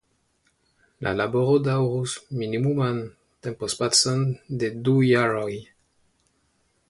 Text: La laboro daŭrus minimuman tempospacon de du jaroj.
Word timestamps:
La 1.07 1.11
laboro 1.17 1.57
daŭrus 1.67 2.15
minimuman 2.39 3.03
tempospacon 3.47 4.25
de 4.63 4.75
du 4.87 4.95
jaroj. 5.11 5.51